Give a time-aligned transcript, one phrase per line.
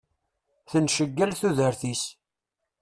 [0.71, 2.03] Tenceggal tudert-is.